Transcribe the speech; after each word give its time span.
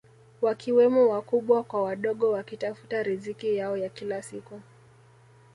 Wakiwemo 0.41 1.09
wakubwa 1.09 1.63
kwa 1.63 1.83
wadogo 1.83 2.31
wakitafuta 2.31 3.03
riziki 3.03 3.55
yao 3.55 3.77
ya 3.77 3.89
kila 3.89 4.21
siku 4.23 4.61